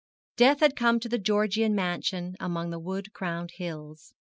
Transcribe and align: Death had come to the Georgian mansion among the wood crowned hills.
Death 0.35 0.61
had 0.61 0.75
come 0.75 0.99
to 0.99 1.07
the 1.07 1.19
Georgian 1.19 1.75
mansion 1.75 2.35
among 2.39 2.71
the 2.71 2.79
wood 2.79 3.13
crowned 3.13 3.51
hills. 3.57 4.15